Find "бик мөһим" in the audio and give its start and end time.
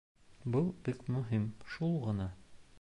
0.87-1.45